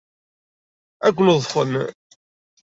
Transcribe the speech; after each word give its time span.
Ad 1.07 1.13
ken-ḍḍfen. 1.15 1.71